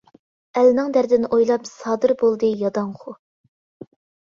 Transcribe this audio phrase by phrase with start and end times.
[0.61, 3.17] ئەلنىڭ دەردىنى ئويلاپ، سادىر بولدى ياداڭغۇ.